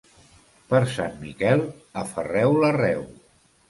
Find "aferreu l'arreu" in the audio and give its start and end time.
2.05-3.09